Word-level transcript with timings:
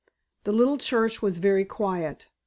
The 0.45 0.51
little 0.51 0.79
church 0.79 1.21
was 1.21 1.37
very 1.37 1.63
quiet. 1.63 2.27